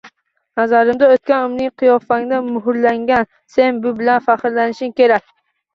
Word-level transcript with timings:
Nazarimda, 0.59 1.09
o’tgan 1.15 1.45
umring 1.49 1.73
qiyofangda 1.83 2.41
muhrlangan. 2.49 3.31
Sen 3.59 3.87
bu 3.87 3.95
bilan 4.03 4.29
faxrlanishing 4.31 4.99
kerak. 5.05 5.33